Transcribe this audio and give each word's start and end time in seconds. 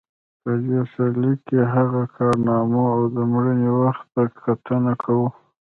په 0.41 0.51
دې 0.67 0.79
سرلیک 0.91 1.39
کې 1.47 1.55
د 1.63 1.69
هغه 1.75 2.01
کارنامو 2.15 2.83
او 2.95 3.01
د 3.15 3.17
مړینې 3.33 3.71
وخت 3.81 4.05
ته 4.13 4.23
کتنه 4.43 4.93
کوو. 5.03 5.27